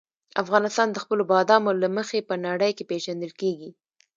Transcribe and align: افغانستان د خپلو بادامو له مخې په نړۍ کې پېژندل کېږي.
افغانستان 0.43 0.87
د 0.91 0.97
خپلو 1.03 1.23
بادامو 1.31 1.71
له 1.81 1.89
مخې 1.97 2.19
په 2.29 2.35
نړۍ 2.45 2.71
کې 2.77 2.87
پېژندل 2.91 3.31
کېږي. 3.41 3.69